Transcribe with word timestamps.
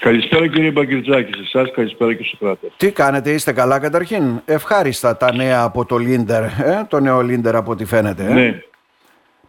Καλησπέρα 0.00 0.46
κύριε 0.48 0.70
Μπαγκυρτζάκη, 0.70 1.32
σε 1.32 1.40
εσάς 1.58 1.70
καλησπέρα 1.74 2.14
και 2.14 2.22
στους 2.24 2.38
κράτες. 2.38 2.70
Τι 2.76 2.90
κάνετε, 2.92 3.30
είστε 3.30 3.52
καλά 3.52 3.78
καταρχήν; 3.78 4.40
Ευχάριστα 4.44 5.16
τα 5.16 5.34
νέα 5.34 5.62
από 5.62 5.84
το 5.84 5.96
Λίντερ, 5.96 6.42
ε; 6.44 6.86
το 6.88 7.00
νέο 7.00 7.20
Λίντερ 7.22 7.56
από 7.56 7.70
ό,τι 7.70 7.84
φαίνεται. 7.84 8.24
Ε; 8.24 8.32
Ναι. 8.32 8.62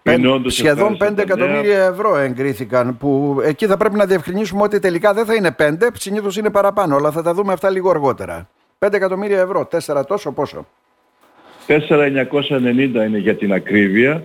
Πεν- 0.03 0.17
Είναι 0.17 0.27
όντως 0.27 0.53
σχεδόν 0.53 0.97
5 0.97 1.01
ευχάριστα 1.01 1.25
τα 1.25 1.35
νέα. 1.35 1.47
εκατομμύρια 1.47 1.83
ευρώ 1.85 2.17
εγκρίθηκαν. 2.17 2.97
Που 2.97 3.39
εκεί 3.43 3.65
θα 3.65 3.77
πρέπει 3.77 3.95
να 3.95 4.05
διευκρινίσουμε 4.05 4.61
ότι 4.61 4.79
τελικά 4.79 5.13
δεν 5.13 5.25
θα 5.25 5.33
είναι 5.35 5.51
5, 5.51 5.87
συνήθως 5.93 6.37
είναι 6.37 6.49
παραπάνω, 6.49 6.95
αλλά 6.95 7.11
θα 7.11 7.21
τα 7.23 7.33
δούμε 7.33 7.53
αυτά 7.53 7.69
λίγο 7.69 7.89
αργότερα. 7.89 8.49
5 8.79 8.93
εκατομμύρια 8.93 9.39
ευρώ, 9.39 9.65
4 9.65 10.05
τόσο 10.07 10.31
πόσο; 10.31 10.67
4.990 11.67 13.05
είναι 13.05 13.17
για 13.17 13.35
την 13.35 13.53
ακρίβεια. 13.53 14.23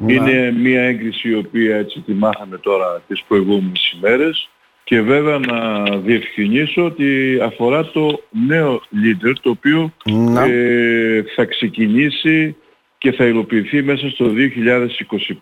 Ναι. 0.00 0.12
Είναι 0.12 0.52
μια 0.52 0.82
έγκριση 0.82 1.28
η 1.28 1.34
οποία 1.34 1.76
έτσι 1.76 2.00
τη 2.00 2.12
μάθαμε 2.12 2.58
τώρα 2.58 3.02
τις 3.08 3.22
προηγούμενες 3.28 3.92
ημέρες. 3.96 4.48
Και 4.88 5.00
βέβαια 5.00 5.38
να 5.38 5.84
διευκρινίσω 5.98 6.84
ότι 6.84 7.38
αφορά 7.42 7.84
το 7.84 8.22
νέο 8.46 8.74
leader 8.74 9.32
το 9.42 9.50
οποίο 9.50 9.92
Να. 10.04 10.44
ε, 10.44 11.24
θα 11.36 11.44
ξεκινήσει 11.44 12.56
και 12.98 13.12
θα 13.12 13.24
υλοποιηθεί 13.24 13.82
μέσα 13.82 14.08
στο 14.08 14.32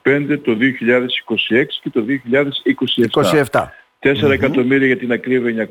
2025, 0.04 0.38
το 0.42 0.56
2026 0.60 0.64
και 1.82 1.90
το 1.90 2.04
2027. 3.50 3.50
27. 3.50 3.68
4 4.00 4.30
εκατομμύρια 4.30 4.86
για 4.86 4.96
την 4.96 5.12
ακρίβεια 5.12 5.68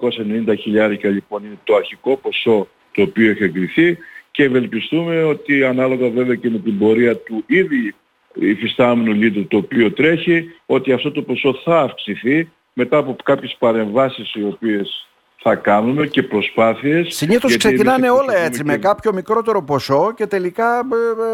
990 0.47 0.53
χιλιάρικα 0.59 1.09
λοιπόν 1.09 1.43
είναι 1.43 1.57
το 1.63 1.75
αρχικό 1.75 2.17
ποσό 2.17 2.67
το 2.91 3.01
οποίο 3.01 3.29
έχει 3.29 3.43
εγκριθεί 3.43 3.97
και 4.31 4.43
ευελπιστούμε 4.43 5.23
ότι 5.23 5.63
ανάλογα 5.63 6.09
βέβαια 6.09 6.35
και 6.35 6.49
με 6.49 6.57
την 6.57 6.77
πορεία 6.77 7.17
του 7.17 7.43
ήδη 7.47 7.95
υφιστάμενου 8.33 9.19
leader 9.21 9.45
το 9.47 9.57
οποίο 9.57 9.91
τρέχει 9.91 10.45
ότι 10.65 10.91
αυτό 10.91 11.11
το 11.11 11.21
ποσό 11.21 11.61
θα 11.63 11.79
αυξηθεί 11.79 12.49
μετά 12.77 12.97
από 12.97 13.15
κάποιες 13.23 13.55
παρεμβάσεις 13.59 14.33
οι 14.33 14.43
οποίες 14.43 15.07
θα 15.37 15.55
κάνουμε 15.55 16.07
και 16.07 16.23
προσπάθειες. 16.23 17.15
Συνήθως 17.15 17.49
γιατί 17.49 17.57
ξεκινάνε 17.57 18.07
εμείς 18.07 18.19
όλα 18.19 18.33
έτσι, 18.33 18.43
εκπροσωπούμε 18.45 18.71
με 18.71 18.77
και- 18.77 18.87
κάποιο 18.87 19.13
μικρότερο 19.13 19.63
ποσό 19.63 20.13
και 20.15 20.27
τελικά 20.27 20.77
ε, 20.77 20.81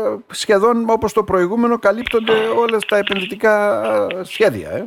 ε, 0.07 0.17
σχεδόν 0.31 0.85
όπως 0.89 1.13
το 1.13 1.23
προηγούμενο 1.23 1.79
καλύπτονται 1.79 2.33
όλες 2.57 2.85
τα 2.85 2.97
επενδυτικά 2.97 3.83
ε, 4.19 4.23
σχέδια. 4.23 4.69
Ε. 4.71 4.85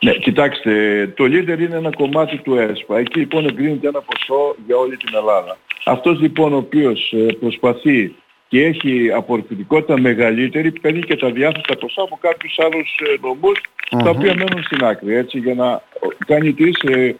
Ναι, 0.00 0.12
κοιτάξτε, 0.12 1.06
το 1.16 1.24
leader 1.24 1.58
είναι 1.58 1.76
ένα 1.76 1.90
κομμάτι 1.96 2.38
του 2.38 2.54
ΕΣΠΑ. 2.54 2.98
Εκεί 2.98 3.18
λοιπόν 3.18 3.46
εγκρίνεται 3.46 3.88
ένα 3.88 4.00
ποσό 4.00 4.54
για 4.66 4.76
όλη 4.76 4.96
την 4.96 5.14
Ελλάδα. 5.14 5.56
Αυτός 5.84 6.20
λοιπόν 6.20 6.52
ο 6.52 6.56
οποίος 6.56 7.12
ε, 7.12 7.26
προσπαθεί 7.40 8.14
και 8.48 8.64
έχει 8.64 9.10
απορριφητικότητα 9.12 10.00
μεγαλύτερη 10.00 10.72
παίρνει 10.72 11.00
και 11.00 11.16
τα 11.16 11.30
διάθετα 11.30 11.76
ποσά 11.76 12.02
από 12.02 12.18
κάποιους 12.20 12.58
άλλους 12.58 12.96
ε, 12.98 13.16
νομούς 13.20 13.60
τα 13.88 14.10
οποία 14.10 14.34
μένουν 14.34 14.62
στην 14.62 14.84
άκρη 14.84 15.14
έτσι 15.14 15.38
για 15.38 15.54
να 15.54 15.82
κάνει 16.26 16.52
τις 16.52 16.82
ε, 16.82 17.00
ε, 17.00 17.14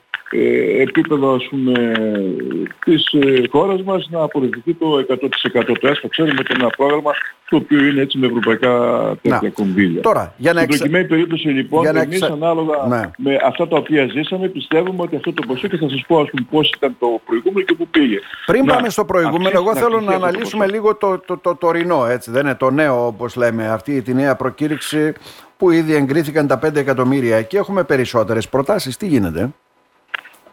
επίπεδο 0.81 1.35
ας 1.35 1.47
πούμε 1.51 1.93
της 2.85 3.13
ε, 3.13 3.43
χώρας 3.51 3.83
μας 3.83 4.09
να 4.11 4.23
απορριφθεί 4.23 4.75
το 4.75 4.87
100% 5.09 5.79
του 5.81 5.87
ΕΣΠΑ. 5.87 6.09
Ξέρουμε 6.09 6.35
ότι 6.41 6.53
είναι 6.53 6.63
ένα 6.63 6.71
πρόγραμμα 6.77 7.11
το 7.51 7.57
οποίο 7.57 7.85
είναι 7.85 8.01
έτσι 8.01 8.19
με 8.19 8.27
ευρωπαϊκά 8.27 8.71
τέτοια 9.23 9.39
Να. 9.43 9.49
κονδύλια. 9.51 10.01
Τώρα, 10.01 10.35
για 10.37 10.53
να 10.53 10.61
Στην 10.61 10.71
εξα... 10.73 10.79
προκειμένη 10.85 11.09
περίπτωση 11.09 11.49
λοιπόν, 11.49 11.83
Για 11.83 11.93
να 11.93 12.01
εμείς 12.01 12.21
εξα- 12.21 12.33
ανάλογα 12.33 12.87
Ναι. 12.89 13.11
με 13.17 13.37
αυτά 13.47 13.69
τα 13.69 13.77
οποία 13.77 14.07
ζήσαμε, 14.13 14.49
πιστεύουμε 14.49 15.03
ότι 15.03 15.17
αυτό 15.17 15.33
το 15.33 15.43
ποσό 15.47 15.69
και 15.69 15.77
θα 15.77 15.89
σας 15.89 16.05
πω 16.07 16.21
ας 16.21 16.31
πούμε 16.31 16.47
πώς 16.51 16.73
ήταν 16.77 16.97
το 16.99 17.21
προηγούμενο 17.27 17.65
και 17.67 17.75
πού 17.75 17.89
πήγε. 17.89 18.19
Πριν 18.47 18.65
Να 18.65 18.75
πάμε 18.75 18.89
στο 18.89 19.05
προηγούμενο, 19.05 19.39
αυξήσει- 19.49 19.63
εγώ 19.65 19.73
να 19.73 19.81
θέλω 19.81 19.97
αυξηθεί 19.97 20.07
να 20.07 20.13
αυτό 20.13 20.21
το 20.21 20.27
αναλύσουμε 20.27 20.65
ποσό. 20.65 20.75
λίγο 20.77 20.97
το, 20.97 21.19
το, 21.27 21.37
το 21.39 21.55
τωρινό, 21.57 22.07
έτσι, 22.07 22.31
δεν 22.31 22.43
είναι 22.45 22.55
το 22.55 22.71
νέο 22.71 23.07
όπως 23.07 23.37
λέμε, 23.37 23.69
αυτή 23.69 24.03
τη 24.03 24.15
νέα 24.15 24.37
προκήρυξη 24.37 25.13
που 25.57 25.71
ήδη 25.71 25.95
εγκρίθηκαν 25.95 26.47
τα 26.47 26.59
5 26.67 26.77
εκατομμύρια 26.77 27.43
και 27.43 27.57
έχουμε 27.59 27.85
περισσότερες 27.85 28.49
προτάσεις. 28.49 28.97
Τι 28.97 29.07
γίνεται; 29.07 29.51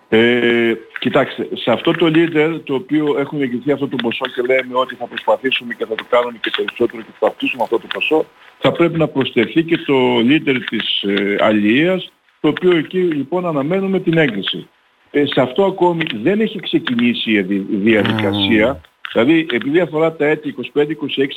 Ε, 0.09 0.73
κοιτάξτε, 1.00 1.48
σε 1.53 1.72
αυτό 1.72 1.92
το 1.92 2.11
leader 2.16 2.59
το 2.64 2.73
οποίο 2.73 3.16
έχουν 3.20 3.42
εγκριθεί 3.42 3.72
αυτό 3.72 3.88
το 3.88 3.95
ποσό 3.95 4.25
και 4.36 4.42
λέμε 4.42 4.78
ότι 4.78 4.95
θα 4.95 5.06
προσπαθήσουμε 5.06 5.73
και 5.73 5.86
θα 5.86 5.95
το 5.95 6.03
κάνουμε 6.09 6.38
και 6.42 6.52
περισσότερο 6.56 7.02
και 7.02 7.12
θα 7.20 7.28
αυξήσουμε 7.28 7.63
αυτό 7.63 7.80
το 7.80 7.88
ποσό, 7.94 8.25
θα 8.59 8.72
πρέπει 8.72 8.97
να 8.97 9.07
προσθεθεί 9.07 9.63
και 9.63 9.78
το 9.78 10.18
leader 10.18 10.57
της 10.69 11.02
ε, 11.03 11.35
αλληλείας, 11.40 12.12
το 12.41 12.47
οποίο 12.47 12.78
εκεί 12.78 13.00
λοιπόν 13.00 13.46
αναμένουμε 13.46 14.00
την 14.00 14.18
έγκριση. 14.18 14.68
Ε, 15.12 15.25
σε 15.25 15.41
αυτό 15.41 15.66
ακόμη 15.66 16.03
δεν 16.22 16.41
έχει 16.41 16.59
ξεκινήσει 16.59 17.31
η 17.31 17.41
δι- 17.41 17.72
η 17.72 17.75
διαδικασία, 17.75 18.81
δηλαδή 19.13 19.46
επειδή 19.51 19.80
αφορά 19.80 20.13
τα 20.16 20.25
έτη 20.25 20.56
25, 20.74 20.85
26, 20.90 21.28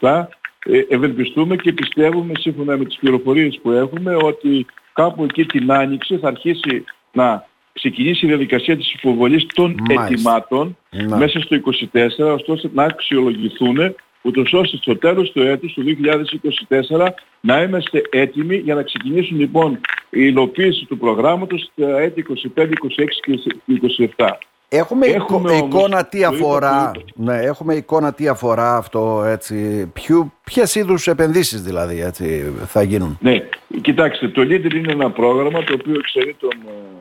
27, 0.00 0.26
ε, 0.64 0.80
ευελπιστούμε 0.88 1.56
και 1.56 1.72
πιστεύουμε 1.72 2.32
σύμφωνα 2.38 2.76
με 2.76 2.84
τις 2.84 2.96
πληροφορίες 2.98 3.58
που 3.62 3.70
έχουμε 3.70 4.14
ότι 4.14 4.66
κάπου 4.92 5.24
εκεί 5.24 5.44
την 5.44 5.72
Άνοιξη 5.72 6.16
θα 6.18 6.28
αρχίσει 6.28 6.84
να 7.12 7.46
ξεκινήσει 7.78 8.24
η 8.26 8.28
διαδικασία 8.28 8.76
της 8.76 8.92
υποβολής 8.92 9.46
των 9.54 9.76
Μάλιστα. 9.88 10.12
ετοιμάτων 10.12 10.76
Να. 10.90 11.16
μέσα 11.16 11.40
στο 11.40 11.54
24 11.54 12.38
ώστε 12.46 12.70
να 12.72 12.84
αξιολογηθούν 12.84 13.78
ούτως 14.22 14.52
ώστε 14.52 14.76
στο 14.76 14.96
τέλος 14.96 15.30
του 15.32 15.40
έτους 15.42 15.72
του 15.72 15.82
2024 16.68 17.14
να 17.40 17.62
είμαστε 17.62 18.02
έτοιμοι 18.10 18.56
για 18.56 18.74
να 18.74 18.82
ξεκινήσουν 18.82 19.38
λοιπόν 19.38 19.72
η 20.10 20.20
υλοποίηση 20.30 20.84
του 20.84 20.98
προγράμματος 20.98 21.70
στα 21.72 21.98
έτη 22.00 22.24
25, 22.56 22.62
26 22.62 22.68
και 23.22 23.38
27. 24.16 24.38
Έχουμε, 24.70 25.06
Έχουμε 25.06 25.52
εικο- 25.52 25.56
όμως, 25.56 25.76
εικόνα 25.76 26.04
τι 26.04 26.20
το 26.20 26.26
είπα 26.26 26.28
αφορά, 26.28 26.90
πριν. 26.90 27.04
ναι, 27.14 27.36
έχουμε 27.42 27.74
εικόνα 27.74 28.12
τι 28.12 28.28
αφορά 28.28 28.76
αυτό, 28.76 29.22
έτσι, 29.26 29.86
ποιου, 29.92 30.32
ποιες 30.44 30.74
είδους 30.74 31.06
επενδύσεις 31.06 31.62
δηλαδή 31.62 32.00
έτσι, 32.00 32.52
θα 32.66 32.82
γίνουν; 32.82 33.18
Ναι, 33.20 33.36
κοιτάξτε, 33.80 34.28
το 34.28 34.42
Leader 34.42 34.74
είναι 34.74 34.92
ένα 34.92 35.10
πρόγραμμα 35.10 35.64
το 35.64 35.74
οποίο 35.80 35.94
εξαιρεί 35.94 36.36
τον 36.40 36.50
ε, 36.66 36.70
ε, 36.70 36.97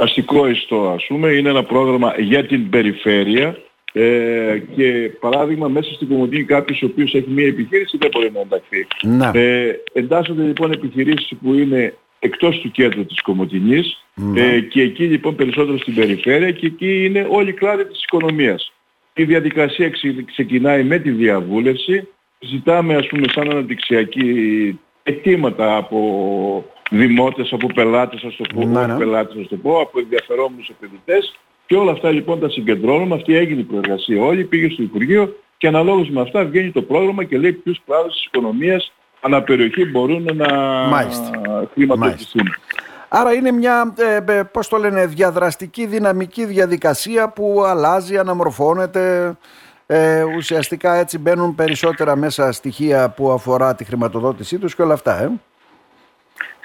αστικό 0.00 0.48
ιστό 0.48 0.88
ας 0.96 1.06
πούμε. 1.06 1.28
Είναι 1.28 1.48
ένα 1.48 1.62
πρόγραμμα 1.62 2.14
για 2.18 2.46
την 2.46 2.68
περιφέρεια 2.70 3.58
ε, 3.92 4.58
και 4.76 5.10
παράδειγμα 5.20 5.68
μέσα 5.68 5.94
στην 5.94 6.08
Κομωτίνη 6.08 6.44
κάποιος 6.44 6.82
ο 6.82 6.86
οποίος 6.86 7.14
έχει 7.14 7.30
μια 7.30 7.46
επιχείρηση 7.46 7.96
δεν 8.00 8.10
μπορεί 8.12 8.30
να 8.34 8.40
ενταχθεί. 8.40 8.86
Να. 9.02 9.40
Ε, 9.40 9.80
εντάσσονται 9.92 10.42
λοιπόν 10.42 10.72
επιχειρήσεις 10.72 11.32
που 11.42 11.54
είναι 11.54 11.94
εκτός 12.18 12.60
του 12.60 12.70
κέντρου 12.70 13.06
της 13.06 13.22
Κομωτινής 13.22 14.04
ε, 14.36 14.60
και 14.60 14.82
εκεί 14.82 15.04
λοιπόν 15.04 15.34
περισσότερο 15.34 15.78
στην 15.78 15.94
περιφέρεια 15.94 16.50
και 16.50 16.66
εκεί 16.66 17.04
είναι 17.04 17.26
όλη 17.30 17.48
η 17.48 17.52
κλάδη 17.52 17.84
της 17.84 18.02
οικονομίας. 18.02 18.72
Η 19.14 19.24
διαδικασία 19.24 19.90
ξε- 19.90 20.24
ξεκινάει 20.24 20.82
με 20.84 20.98
τη 20.98 21.10
διαβούλευση. 21.10 22.08
Ζητάμε 22.38 22.94
ας 22.94 23.06
πούμε 23.06 23.26
σαν 23.28 23.50
αναπτυξιακή 23.50 24.78
αιτήματα 25.02 25.76
από 25.76 26.64
δημότες, 26.90 27.52
από 27.52 27.66
πελάτες, 27.74 28.24
ας 28.24 28.36
το 28.36 28.44
πω, 28.54 28.64
Ναι, 28.66 28.78
όχι 28.78 28.86
ναι. 28.90 28.96
πελάτες, 28.96 29.36
ας 29.42 29.48
το 29.48 29.56
πω, 29.56 29.80
από 29.80 29.98
ενδιαφερόμενους 29.98 30.68
επενδυτές 30.68 31.38
και 31.66 31.76
όλα 31.76 31.92
αυτά 31.92 32.10
λοιπόν 32.10 32.40
τα 32.40 32.48
συγκεντρώνουμε. 32.48 33.14
Αυτή 33.14 33.36
έγινε 33.36 33.60
η 33.60 33.64
προεργασία 33.64 34.22
όλη, 34.22 34.44
πήγε 34.44 34.68
στο 34.70 34.82
Υπουργείο 34.82 35.36
και 35.58 35.66
αναλόγως 35.66 36.08
με 36.10 36.20
αυτά 36.20 36.44
βγαίνει 36.44 36.70
το 36.70 36.82
πρόγραμμα 36.82 37.24
και 37.24 37.38
λέει 37.38 37.52
ποιους 37.52 37.80
κλάδους 37.86 38.12
της 38.14 38.24
οικονομίας 38.24 38.92
αναπεριοχή 39.20 39.84
μπορούν 39.84 40.28
να 40.34 40.54
Μάλιστα. 40.88 41.30
χρηματοδοτηθούν. 41.72 42.42
Άρα 43.08 43.32
είναι 43.32 43.50
μια, 43.50 43.94
ε, 43.98 44.38
ε, 44.38 44.42
πώς 44.42 44.68
το 44.68 44.76
λένε, 44.76 45.06
διαδραστική 45.06 45.86
δυναμική 45.86 46.44
διαδικασία 46.44 47.28
που 47.28 47.62
αλλάζει, 47.66 48.18
αναμορφώνεται. 48.18 49.36
Ε, 49.86 50.22
ουσιαστικά 50.22 50.94
έτσι 50.94 51.18
μπαίνουν 51.18 51.54
περισσότερα 51.54 52.16
μέσα 52.16 52.52
στοιχεία 52.52 53.08
που 53.10 53.30
αφορά 53.30 53.74
τη 53.74 53.84
χρηματοδότησή 53.84 54.58
τους 54.58 54.74
και 54.74 54.82
όλα 54.82 54.94
αυτά. 54.94 55.22
Ε. 55.22 55.30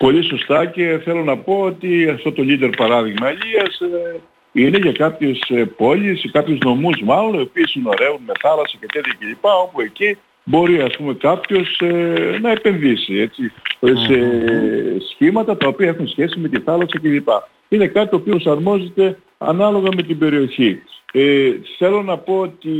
Πολύ 0.01 0.23
σωστά 0.23 0.65
και 0.65 0.99
θέλω 1.03 1.23
να 1.23 1.37
πω 1.37 1.59
ότι 1.59 2.09
αυτό 2.09 2.31
το 2.31 2.43
leader 2.45 2.73
παράδειγμα 2.77 3.27
Ελίας 3.27 3.79
ε, 3.79 4.19
είναι 4.51 4.77
για 4.77 4.91
κάποιες 4.91 5.39
ε, 5.49 5.65
πόλεις, 5.65 6.29
κάποιους 6.31 6.59
νομούς 6.59 7.01
μάλλον, 7.01 7.33
οι 7.33 7.41
οποίοι 7.41 7.67
συνορεύουν 7.67 8.21
με 8.25 8.33
θάλασσα 8.39 8.77
και 8.79 8.85
τέτοια 8.85 9.13
κλπ. 9.19 9.45
όπου 9.63 9.81
εκεί 9.81 10.17
μπορεί 10.43 10.81
ας 10.81 10.95
πούμε 10.97 11.13
κάποιος 11.13 11.79
ε, 11.79 12.37
να 12.41 12.51
επενδύσει 12.51 13.15
έτσι, 13.15 13.51
σε 13.79 14.17
σχήματα 15.11 15.57
τα 15.57 15.67
οποία 15.67 15.87
έχουν 15.87 16.07
σχέση 16.07 16.39
με 16.39 16.47
τη 16.47 16.59
θάλασσα 16.59 16.99
κλπ. 17.01 17.27
Είναι 17.69 17.87
κάτι 17.87 18.09
το 18.09 18.15
οποίο 18.15 18.31
προσαρμόζεται 18.31 19.17
ανάλογα 19.37 19.89
με 19.95 20.01
την 20.01 20.17
περιοχή. 20.17 20.81
Ε, 21.11 21.51
θέλω 21.77 22.01
να 22.01 22.17
πω 22.17 22.39
ότι 22.39 22.71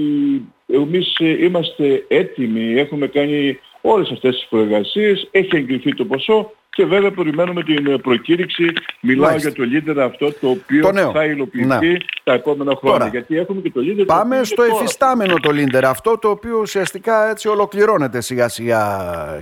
εμείς 0.67 1.15
ε, 1.19 1.43
είμαστε 1.45 2.05
έτοιμοι, 2.07 2.73
έχουμε 2.73 3.07
κάνει 3.07 3.59
όλες 3.81 4.11
αυτές 4.11 4.35
τις 4.35 4.47
προεργασίες, 4.49 5.27
έχει 5.31 5.55
εγκριθεί 5.55 5.95
το 5.95 6.05
ποσό 6.05 6.51
και 6.75 6.85
βέβαια 6.85 7.11
περιμένουμε 7.11 7.63
την 7.63 7.87
ε, 7.87 7.97
προκήρυξη. 7.97 8.73
Μιλάω 9.01 9.29
Μάλιστα. 9.29 9.49
για 9.49 9.65
το 9.65 9.93
leader 9.93 9.97
αυτό 10.05 10.33
το 10.33 10.49
οποίο 10.49 10.81
Το 10.81 10.91
νέο. 10.91 11.11
θα 11.11 11.25
υλοποιηθεί 11.25 11.65
Ναι. 11.87 11.97
τα 12.23 12.33
επόμενα 12.33 12.75
χρόνια. 12.75 12.97
Τώρα, 12.97 13.09
γιατί 13.09 13.37
έχουμε 13.37 13.61
και 13.61 13.71
το 13.71 13.79
leader 13.79 13.85
το 13.85 13.91
οποίο 14.01 14.05
Πάμε 14.05 14.35
είναι 14.35 14.45
στο 14.45 14.55
τώρα. 14.55 14.73
εφιστάμενο 14.75 15.35
το 15.41 15.51
Λίντερ, 15.51 15.85
αυτό 15.85 16.17
το 16.17 16.29
οποίο 16.29 16.57
ουσιαστικά 16.59 17.29
έτσι 17.29 17.47
ολοκληρώνεται 17.47 18.21
σιγά 18.21 18.47
σιγά 18.49 18.83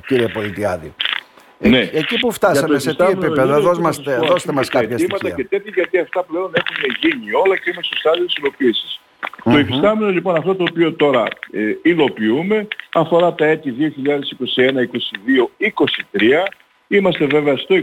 κύριε 0.08 0.28
Πολιτιάδη. 0.28 0.94
Ε, 1.60 1.70
Ναι. 1.70 1.80
Εκεί 1.80 2.14
που 2.20 2.28
Για 2.28 2.32
φτάσαμε, 2.32 2.68
το 2.74 2.80
σε 2.80 2.96
τι 2.96 3.04
εφιστάμενο 3.04 3.26
επίπεδο, 3.26 3.56
leader, 3.58 3.62
δώστε 3.62 3.76
θα 3.76 3.82
μας, 3.82 3.96
σας 3.96 4.04
πω, 4.06 4.12
ας 4.12 4.28
δώστε 4.30 4.48
πούμε, 4.50 4.60
μας 4.60 4.70
τα 4.70 4.80
κάποια 4.80 4.96
αιτήματα 4.96 5.18
στοιχεία. 5.18 5.36
Και 5.36 5.44
τέτοια, 5.50 5.72
γιατί 5.76 5.98
αυτά 6.00 6.24
πλέον 6.24 6.52
έχουν 6.54 6.76
γίνει 7.02 7.34
όλα 7.44 7.56
και 7.58 7.70
είναι 7.70 7.80
στο 7.82 7.96
στάδιο 7.98 8.26
της 8.26 8.36
υλοποίησης. 8.36 9.00
Το 9.44 9.58
εφιστάμενο 9.58 10.12
λοιπόν 10.12 10.36
αυτό 10.36 10.56
το 10.56 10.64
οποίο 10.70 10.94
τώρα 10.94 11.24
ε, 11.52 11.62
υλοποιούμε 11.82 12.68
αφορά 12.94 13.34
τα 13.34 13.46
έτη 13.46 13.74
2021, 13.80 13.82
2022, 14.62 15.50
2023 15.60 16.48
Είμαστε 16.92 17.26
βέβαια 17.26 17.58
στο 17.58 17.76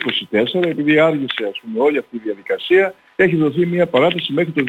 24, 0.62 0.64
επειδή 0.64 0.99
άργησε 0.99 1.44
ας 1.50 1.61
πούμε 1.61 1.81
όλη 1.81 1.99
αυτή 1.99 2.17
η 2.17 2.20
διαδικασία, 2.25 2.94
έχει 3.17 3.37
δοθεί 3.37 3.67
μια 3.67 3.87
παράταση 3.87 4.32
μέχρι 4.32 4.53
το 4.53 4.64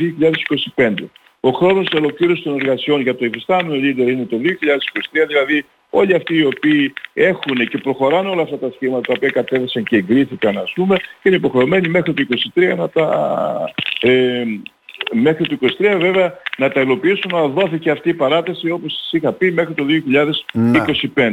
2025. 0.75 0.93
Ο 1.39 1.49
χρόνος 1.49 1.87
ολοκλήρωσης 1.95 2.43
των 2.43 2.53
εργασιών 2.59 3.01
για 3.01 3.15
το 3.15 3.25
υφιστάμενο 3.25 3.75
leader 3.75 4.07
είναι 4.11 4.25
το 4.25 4.37
2023, 4.37 5.25
δηλαδή 5.27 5.65
όλοι 5.89 6.15
αυτοί 6.15 6.35
οι 6.35 6.45
οποίοι 6.45 6.93
έχουν 7.13 7.67
και 7.67 7.77
προχωράνε 7.77 8.29
όλα 8.29 8.41
αυτά 8.41 8.57
τα 8.57 8.71
σχήματα 8.75 9.01
τα 9.01 9.13
οποία 9.15 9.29
κατέθεσαν 9.29 9.83
και 9.83 9.95
εγκρίθηκαν 9.95 10.57
ας 10.57 10.71
πούμε 10.75 10.95
και 10.97 11.03
είναι 11.23 11.35
υποχρεωμένοι 11.35 11.87
μέχρι 11.87 12.13
το 12.13 12.25
2023 12.55 12.77
να 12.77 12.89
τα... 12.89 13.73
Ε, 14.01 14.43
μέχρι 15.11 15.47
το 15.47 15.57
2023 15.79 15.97
βέβαια 15.99 16.33
να 16.57 16.69
τα 16.71 16.81
υλοποιήσουν 16.81 17.31
να 17.31 17.47
δόθηκε 17.47 17.89
αυτή 17.89 18.09
η 18.09 18.13
παράταση 18.13 18.69
όπως 18.69 18.93
σας 18.93 19.11
είχα 19.11 19.31
πει 19.31 19.51
μέχρι 19.51 19.73
το 19.73 19.85
2025. 21.15 21.31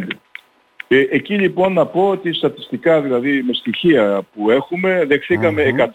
Ε, 0.95 1.07
εκεί 1.11 1.35
λοιπόν 1.35 1.73
να 1.73 1.87
πω 1.87 2.09
ότι 2.09 2.33
στατιστικά 2.33 3.01
δηλαδή 3.01 3.43
με 3.43 3.53
στοιχεία 3.53 4.23
που 4.35 4.51
έχουμε 4.51 5.05
δεχθήκαμε 5.05 5.91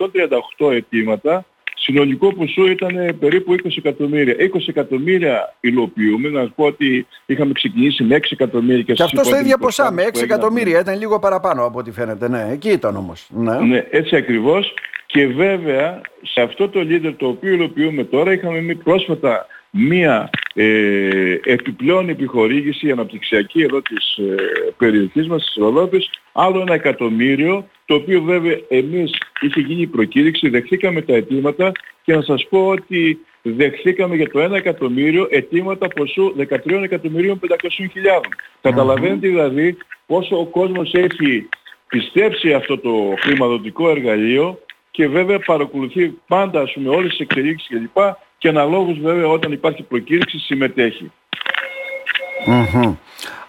138 0.57 0.71
αιτήματα 0.71 1.45
συνολικό 1.79 2.33
ποσό 2.33 2.67
ήταν 2.67 3.15
περίπου 3.19 3.53
20 3.53 3.57
εκατομμύρια. 3.77 4.35
20 4.37 4.67
εκατομμύρια 4.67 5.55
υλοποιούμε. 5.59 6.29
Να 6.29 6.43
σου 6.43 6.53
πω 6.55 6.65
ότι 6.65 7.07
είχαμε 7.25 7.53
ξεκινήσει 7.53 8.03
με 8.03 8.17
6 8.17 8.19
εκατομμύρια. 8.29 8.83
Και, 8.83 8.93
και 8.93 9.03
αυτό 9.03 9.23
στα 9.23 9.39
ίδια 9.39 9.57
ποσά, 9.57 9.91
με 9.91 10.07
6 10.13 10.21
εκατομμύρια. 10.21 10.79
Ήταν 10.79 10.97
λίγο 10.97 11.19
παραπάνω 11.19 11.65
από 11.65 11.79
ό,τι 11.79 11.91
φαίνεται. 11.91 12.29
Ναι, 12.29 12.49
εκεί 12.51 12.69
ήταν 12.69 12.95
όμως. 12.95 13.27
Ναι, 13.29 13.59
ναι 13.59 13.85
έτσι 13.89 14.15
ακριβώς. 14.15 14.73
Και 15.05 15.27
βέβαια 15.27 16.01
σε 16.21 16.41
αυτό 16.41 16.69
το 16.69 16.79
leader 16.79 17.13
το 17.17 17.27
οποίο 17.27 17.53
υλοποιούμε 17.53 18.03
τώρα 18.03 18.33
είχαμε 18.33 18.61
μη 18.61 18.75
πρόσφατα 18.75 19.45
μία 19.69 20.29
ε, 20.61 21.39
επιπλέον 21.43 22.09
επιχορήγηση 22.09 22.91
αναπτυξιακή 22.91 23.61
εδώ 23.61 23.81
της 23.81 24.17
ε, 24.17 24.35
περιοχής 24.77 25.27
μας, 25.27 25.43
της 25.45 25.55
Ροδόπης, 25.55 26.09
άλλο 26.31 26.61
ένα 26.61 26.73
εκατομμύριο, 26.73 27.67
το 27.85 27.95
οποίο 27.95 28.21
βέβαια 28.21 28.57
εμείς 28.67 29.11
είχε 29.41 29.59
γίνει 29.59 29.81
η 29.81 29.87
προκήρυξη, 29.87 30.49
δεχθήκαμε 30.49 31.01
τα 31.01 31.13
αιτήματα 31.13 31.71
και 32.03 32.15
να 32.15 32.21
σας 32.21 32.47
πω 32.49 32.67
ότι 32.67 33.19
δεχθήκαμε 33.41 34.15
για 34.15 34.29
το 34.29 34.43
1 34.43 34.51
εκατομμύριο 34.51 35.27
αιτήματα 35.29 35.87
ποσού 35.87 36.35
13 36.37 36.83
εκατομμυρίων 36.83 37.39
500 37.39 37.55
χιλιάδων. 37.91 38.31
Καταλαβαίνετε 38.61 39.27
δηλαδή 39.27 39.77
πόσο 40.05 40.39
ο 40.39 40.45
κόσμος 40.45 40.93
έχει 40.93 41.49
πιστέψει 41.87 42.53
αυτό 42.53 42.77
το 42.77 43.13
χρηματοδοτικό 43.19 43.89
εργαλείο 43.89 44.59
και 44.91 45.07
βέβαια 45.07 45.39
παρακολουθεί 45.39 46.13
πάντα 46.27 46.61
ας 46.61 46.71
πούμε, 46.73 46.89
όλες 46.89 47.09
τις 47.09 47.19
εξελίξεις 47.19 47.67
κλπ. 47.67 47.97
Και 48.39 48.47
αναλόγως 48.47 48.99
βέβαια 48.99 49.27
όταν 49.27 49.51
υπάρχει 49.51 49.83
προκήρυξη 49.83 50.37
συμμετέχει. 50.39 51.11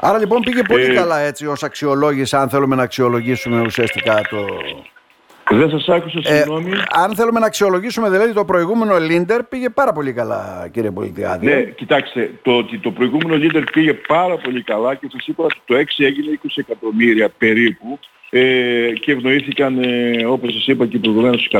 Άρα 0.00 0.18
λοιπόν 0.18 0.40
πήγε 0.40 0.62
πολύ 0.62 0.84
ε, 0.84 0.94
καλά 0.94 1.18
έτσι 1.18 1.46
ως 1.46 1.62
αξιολόγηση 1.62 2.36
αν 2.36 2.48
θέλουμε 2.48 2.76
να 2.76 2.82
αξιολογήσουμε 2.82 3.60
ουσιαστικά 3.60 4.20
το... 4.30 4.46
Δεν 5.52 5.70
σας 5.70 5.88
άκουσα, 5.88 6.20
ε, 6.24 6.36
συγγνώμη. 6.36 6.70
αν 6.90 7.14
θέλουμε 7.14 7.40
να 7.40 7.46
αξιολογήσουμε 7.46 8.10
δηλαδή 8.10 8.32
το 8.32 8.44
προηγούμενο 8.44 8.98
Λίντερ 8.98 9.42
πήγε 9.42 9.70
πάρα 9.70 9.92
πολύ 9.92 10.12
καλά 10.12 10.68
κύριε 10.72 10.90
Πολιτιάδη. 10.90 11.46
Ναι, 11.46 11.62
κοιτάξτε, 11.62 12.30
το 12.42 12.56
ότι 12.56 12.78
το 12.78 12.90
προηγούμενο 12.90 13.36
Λίντερ 13.36 13.64
πήγε 13.64 13.94
πάρα 13.94 14.36
πολύ 14.36 14.62
καλά 14.62 14.94
και 14.94 15.06
σας 15.12 15.26
είπα 15.26 15.44
ότι 15.44 15.60
το 15.64 15.74
6 15.74 15.80
έγινε 15.96 16.38
20 16.44 16.48
εκατομμύρια 16.54 17.28
περίπου 17.38 17.98
ε, 18.30 18.92
και 19.00 19.12
ευνοήθηκαν 19.12 19.82
ε, 19.82 20.24
όπως 20.26 20.52
σας 20.52 20.66
είπα 20.66 20.86
και 20.86 20.98
προηγουμένως 20.98 21.50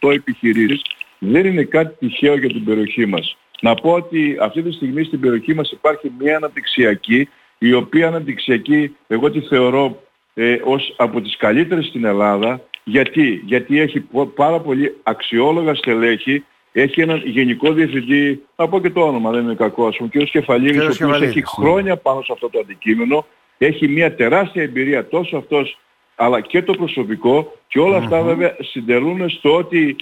138 0.00 0.12
επιχειρήσεις. 0.12 0.82
Δεν 1.24 1.46
είναι 1.46 1.62
κάτι 1.62 1.94
τυχαίο 1.98 2.36
για 2.36 2.48
την 2.48 2.64
περιοχή 2.64 3.06
μας. 3.06 3.36
Να 3.60 3.74
πω 3.74 3.92
ότι 3.92 4.36
αυτή 4.40 4.62
τη 4.62 4.72
στιγμή 4.72 5.04
στην 5.04 5.20
περιοχή 5.20 5.54
μας 5.54 5.70
υπάρχει 5.70 6.12
μια 6.18 6.36
αναπτυξιακή 6.36 7.28
η 7.58 7.72
οποία 7.72 8.06
αναπτυξιακή 8.06 8.96
εγώ 9.06 9.30
τη 9.30 9.40
θεωρώ 9.40 10.02
ε, 10.34 10.56
ως 10.64 10.94
από 10.96 11.20
τις 11.20 11.36
καλύτερες 11.36 11.86
στην 11.86 12.04
Ελλάδα. 12.04 12.60
Γιατί, 12.84 13.42
Γιατί 13.44 13.80
έχει 13.80 14.06
πάρα 14.34 14.60
πολύ 14.60 14.96
αξιόλογα 15.02 15.74
στελέχη, 15.74 16.44
έχει 16.72 17.00
έναν 17.00 17.22
γενικό 17.24 17.72
διευθυντή, 17.72 18.42
θα 18.56 18.68
πω 18.68 18.80
και 18.80 18.90
το 18.90 19.00
όνομα, 19.00 19.30
δεν 19.30 19.42
είναι 19.42 19.54
κακό, 19.54 19.86
ας 19.86 19.96
πούμε, 19.96 20.10
ο 20.14 20.18
κ. 20.18 20.24
Κεφαλίδης, 20.24 21.00
ο 21.00 21.04
οποίος 21.04 21.20
έχει 21.22 21.38
ναι. 21.38 21.44
χρόνια 21.46 21.96
πάνω 21.96 22.22
σε 22.22 22.32
αυτό 22.32 22.48
το 22.50 22.58
αντικείμενο, 22.58 23.26
έχει 23.58 23.88
μια 23.88 24.14
τεράστια 24.14 24.62
εμπειρία 24.62 25.08
τόσο 25.08 25.36
αυτός 25.36 25.78
αλλά 26.14 26.40
και 26.40 26.62
το 26.62 26.72
προσωπικό 26.72 27.52
και 27.68 27.78
όλα 27.78 27.96
αυτά 27.96 28.22
βέβαια 28.22 28.56
συντελούν 28.60 29.28
στο 29.28 29.56
ότι 29.56 29.96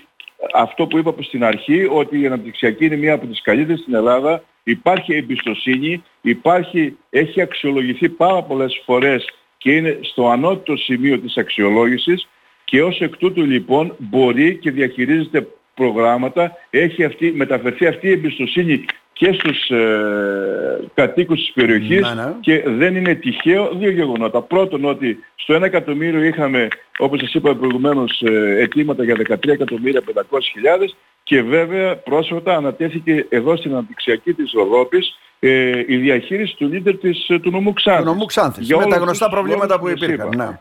αυτό 0.55 0.87
που 0.87 0.99
είπα 0.99 1.15
στην 1.21 1.45
αρχή, 1.45 1.87
ότι 1.91 2.21
η 2.21 2.27
αναπτυξιακή 2.27 2.85
είναι 2.85 2.97
μία 2.97 3.15
από 3.15 3.27
τις 3.27 3.43
καλύτερες 3.43 3.81
στην 3.81 3.95
Ελλάδα, 3.95 4.43
υπάρχει 4.63 5.15
εμπιστοσύνη, 5.15 6.03
υπάρχει, 6.21 6.97
έχει 7.11 7.41
αξιολογηθεί 7.41 8.09
πάρα 8.09 8.43
πολλές 8.43 8.83
φορές 8.85 9.25
και 9.59 9.73
είναι 9.73 9.99
στο 10.03 10.29
ανώτατο 10.29 10.77
σημείο 10.77 11.19
της 11.19 11.37
αξιολόγησης 11.37 12.29
και 12.65 12.83
ως 12.83 13.01
εκ 13.01 13.17
τούτου 13.17 13.45
λοιπόν 13.45 13.95
μπορεί 13.99 14.57
και 14.57 14.71
διαχειρίζεται 14.71 15.47
προγράμματα, 15.75 16.53
έχει 16.71 17.05
αυτή, 17.05 17.33
μεταφερθεί 17.33 17.87
αυτή 17.87 18.07
η 18.07 18.11
εμπιστοσύνη 18.11 18.85
και 19.13 19.33
στους 19.33 19.69
ε, 19.69 20.91
κατοίκους 20.95 21.39
της 21.39 21.53
περιοχής 21.53 22.01
ναι, 22.01 22.23
ναι. 22.23 22.35
και 22.41 22.63
δεν 22.67 22.97
είναι 22.97 23.15
τυχαίο 23.15 23.71
δύο 23.75 23.91
γεγονότα. 23.91 24.43
Πρώτον 24.43 24.85
ότι 24.85 25.25
στο 25.35 25.57
1 25.57 25.63
εκατομμύριο 25.63 26.23
είχαμε, 26.23 26.69
όπως 26.99 27.21
σας 27.21 27.35
είπα 27.35 27.55
προηγουμένως, 27.55 28.23
ε, 28.23 28.57
αιτήματα 28.61 29.05
για 29.05 29.17
13 29.29 29.53
εκατομμύρια 29.53 30.03
500 30.31 30.51
χιλιάδες 30.53 30.97
και 31.23 31.43
βέβαια 31.43 31.97
πρόσφατα 31.97 32.57
ανατέθηκε 32.57 33.27
εδώ 33.29 33.57
στην 33.57 33.73
αναπτυξιακή 33.73 34.33
της 34.33 34.53
Ευρώπης 34.55 35.19
ε, 35.39 35.85
η 35.87 35.97
διαχείριση 35.97 36.57
του 36.57 36.67
λίτερ 36.67 36.97
της, 36.97 37.29
ε, 37.29 37.39
του 37.39 37.51
νομού 37.51 37.73
Ξάνθης. 37.73 38.05
Του 38.05 38.11
νομού 38.11 38.25
Ξάνθης, 38.25 38.69
με 38.69 38.87
τα 38.87 38.97
γνωστά 38.97 39.29
προβλήματα 39.29 39.79
που 39.79 39.89
υπήρχαν. 39.89 40.29
Ναι. 40.37 40.59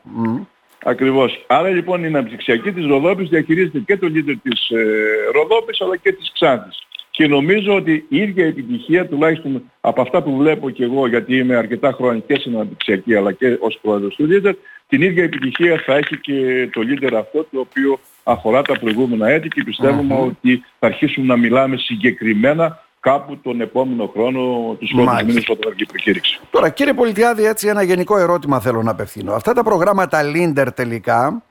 Ακριβώς. 0.84 1.46
Άρα 1.48 1.70
λοιπόν 1.70 2.04
η 2.04 2.06
αναπτυξιακή 2.06 2.72
της 2.72 2.86
Ροδόπης 2.86 3.30
διαχειρίζεται 3.30 3.80
και 3.80 3.98
το 3.98 4.08
λίτερ 4.08 4.36
της 4.38 4.70
ε, 4.70 4.84
Ροδόπης 5.34 5.82
αλλά 5.82 5.98
και 5.98 6.12
της 6.12 6.32
Ξάνθης. 6.34 6.80
Και 7.12 7.28
νομίζω 7.28 7.76
ότι 7.76 8.06
η 8.10 8.18
ίδια 8.18 8.46
επιτυχία, 8.46 9.08
τουλάχιστον 9.08 9.72
από 9.82 10.02
αυτά 10.02 10.24
που 10.24 10.38
βλέπω 10.38 10.70
και 10.70 10.84
εγώ, 10.84 11.08
γιατί 11.08 11.38
είμαι 11.38 11.56
αρκετά 11.56 11.92
χρόνια 11.92 12.24
και 12.28 12.36
στην 12.36 12.56
αναπτυξιακή 12.56 13.16
αλλά 13.16 13.32
και 13.32 13.58
ως 13.60 13.80
πρόεδρος 13.82 14.16
του 14.16 14.28
Leader, 14.32 14.54
την 14.88 15.02
ίδια 15.02 15.24
επιτυχία 15.24 15.82
θα 15.86 15.96
έχει 15.96 16.18
και 16.20 16.70
το 16.72 16.82
Leader 16.82 17.14
αυτό, 17.14 17.48
το 17.52 17.60
οποίο 17.60 18.00
αφορά 18.24 18.62
τα 18.62 18.80
προηγούμενα 18.80 19.30
έτη 19.30 19.48
και 19.48 19.64
πιστευουμε 19.64 20.16
ότι 20.16 20.64
θα 20.80 20.88
αρχίσουμε 20.88 21.26
να 21.26 21.38
μιλάμε 21.38 21.78
συγκεκριμένα 21.78 22.84
κάπου 23.00 23.38
τον 23.38 23.62
επόμενο 23.62 24.08
χρόνο 24.08 24.76
τους 24.80 24.92
πρώτους 24.96 25.24
μήνες 25.24 25.50
όταν 25.50 25.72
βγει 25.72 25.84
η 25.84 25.86
προκήρυξη. 25.86 26.40
Τώρα 26.52 26.70
κύριε 26.70 26.94
Πολιτιάδη, 26.94 27.46
έτσι 27.46 27.68
ένα 27.68 27.82
γενικό 27.84 28.18
ερώτημα 28.18 28.60
θέλω 28.60 28.84
να 28.84 28.92
απευθύνω. 28.92 29.34
Αυτά 29.34 29.54
τα 29.54 29.64
προγράμματα 29.64 30.22
Linder 30.36 30.68
τελικά 30.76 31.44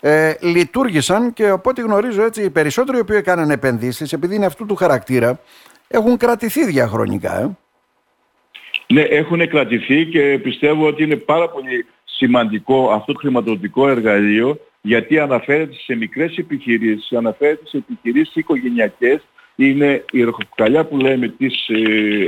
ε, 0.00 0.34
λειτουργήσαν 0.40 1.32
και 1.32 1.48
από 1.48 1.70
ό,τι 1.70 1.80
γνωρίζω 1.80 2.22
έτσι 2.22 2.42
οι 2.42 2.50
περισσότεροι 2.50 2.98
οι 2.98 3.00
οποίοι 3.00 3.16
έκαναν 3.18 3.50
επενδύσεις 3.50 4.12
επειδή 4.12 4.34
είναι 4.34 4.46
αυτού 4.46 4.66
του 4.66 4.74
χαρακτήρα 4.74 5.40
έχουν 5.88 6.16
κρατηθεί 6.16 6.64
διαχρονικά. 6.64 7.40
Ε. 7.40 7.50
Ναι, 8.92 9.00
έχουν 9.00 9.48
κρατηθεί 9.48 10.06
και 10.06 10.38
πιστεύω 10.42 10.86
ότι 10.86 11.02
είναι 11.02 11.16
πάρα 11.16 11.48
πολύ 11.48 11.86
σημαντικό 12.04 12.90
αυτό 12.90 13.12
το 13.12 13.18
χρηματοδοτικό 13.18 13.88
εργαλείο 13.88 14.58
γιατί 14.80 15.18
αναφέρεται 15.18 15.74
σε 15.74 15.94
μικρές 15.94 16.36
επιχειρήσεις, 16.36 17.12
αναφέρεται 17.12 17.66
σε 17.66 17.76
επιχειρήσεις 17.76 18.34
οικογενειακές 18.34 19.20
είναι 19.68 20.04
η 20.10 20.22
ροχοκαλιά 20.22 20.84
που 20.84 20.96
λέμε 20.96 21.28
της 21.28 21.68
ε, 21.68 21.80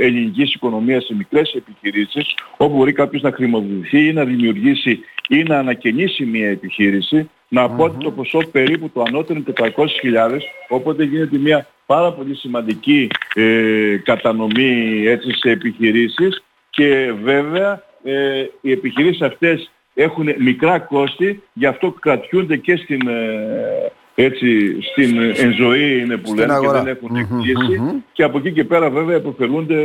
ελληνικής 0.05 0.53
οικονομίας 0.53 1.05
σε 1.05 1.15
μικρές 1.15 1.53
επιχειρήσεις 1.53 2.35
όπου 2.57 2.75
μπορεί 2.75 2.91
κάποιος 2.91 3.21
να 3.21 3.31
χρηματοδοτηθεί 3.31 4.07
ή 4.07 4.13
να 4.13 4.23
δημιουργήσει 4.23 4.99
ή 5.29 5.43
να 5.43 5.57
ανακαινήσει 5.57 6.25
μια 6.25 6.49
επιχείρηση 6.49 7.29
να 7.47 7.69
πω 7.69 7.83
ότι 7.83 8.03
το 8.03 8.11
ποσό 8.11 8.39
περίπου 8.51 8.89
το 8.89 9.03
ανώτερο 9.07 9.39
είναι 9.39 9.71
400.000 9.75 10.39
οπότε 10.67 11.03
γίνεται 11.03 11.37
μια 11.37 11.67
πάρα 11.85 12.11
πολύ 12.13 12.35
σημαντική 12.35 13.07
ε, 13.33 13.97
κατανομή 14.03 15.03
έτσι, 15.07 15.31
σε 15.31 15.49
επιχειρήσεις. 15.49 16.43
Και 16.69 17.13
βέβαια 17.23 17.83
ε, 18.03 18.45
οι 18.61 18.71
επιχειρήσεις 18.71 19.21
αυτές 19.21 19.71
έχουν 19.93 20.27
μικρά 20.37 20.79
κόστη 20.79 21.43
γι' 21.53 21.65
αυτό 21.65 21.91
κρατιούνται 21.91 22.57
και 22.57 22.75
στην 22.75 23.07
ε, 23.07 23.91
έτσι 24.15 24.77
στην 24.81 25.19
ενζωή 25.19 25.99
είναι 26.01 26.17
που 26.17 26.33
λένε 26.33 26.59
και 26.59 26.67
δεν 26.67 26.87
έχουν 26.87 27.15
εκκλήσει 27.15 28.03
και 28.11 28.23
από 28.23 28.37
εκεί 28.37 28.51
και 28.51 28.63
πέρα 28.63 28.89
βέβαια 28.89 29.17
υποφελούνται 29.17 29.77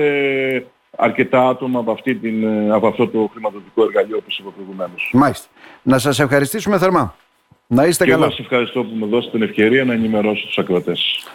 αρκετά 0.97 1.49
άτομα 1.49 1.81
από, 1.81 1.93
αυτή 1.93 2.15
την, 2.15 2.73
από 2.73 2.87
αυτό 2.87 3.09
το 3.09 3.31
χρηματοδοτικό 3.33 3.83
εργαλείο 3.83 4.17
όπως 4.17 4.39
είπα 4.39 4.51
προηγουμένως. 4.51 5.11
Μάλιστα. 5.13 5.47
Να 5.83 5.99
σας 5.99 6.21
ευχαριστήσουμε 6.21 6.79
θερμά. 6.79 7.15
Να 7.67 7.87
είστε 7.87 8.05
και 8.05 8.11
καλά. 8.11 8.25
εγώ 8.25 8.35
σας 8.35 8.45
ευχαριστώ 8.45 8.83
που 8.83 8.95
μου 8.95 9.07
δώσετε 9.07 9.39
την 9.39 9.47
ευκαιρία 9.49 9.85
να 9.85 9.93
ενημερώσω 9.93 10.47
τους 10.47 10.59
ακροατές. 10.59 11.27